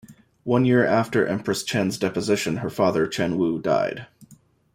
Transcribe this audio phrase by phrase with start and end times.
[0.45, 4.07] One year after Empress Chen's deposition, her father Chen Wu died.